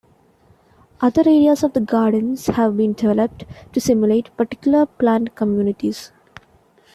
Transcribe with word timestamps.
Other 0.99 1.21
areas 1.21 1.61
of 1.61 1.73
the 1.73 1.79
gardens 1.79 2.47
have 2.47 2.75
been 2.75 2.93
developed 2.93 3.43
to 3.71 3.79
simulate 3.79 4.35
particular 4.35 4.87
plant 4.87 5.35
communities. 5.35 6.11